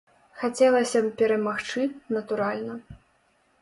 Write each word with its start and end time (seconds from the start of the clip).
Хацелася 0.43 1.03
б 1.09 1.13
перамагчы, 1.21 1.81
натуральна. 2.21 2.73